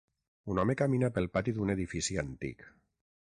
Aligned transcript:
Un 0.53 0.61
home 0.61 0.75
camina 0.79 1.09
pel 1.17 1.29
pati 1.37 1.55
d'un 1.57 1.73
edifici 1.75 2.19
antic. 2.25 2.65